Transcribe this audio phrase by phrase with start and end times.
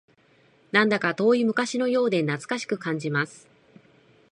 [0.71, 3.47] なんだか遠い昔のようで懐かしく感じます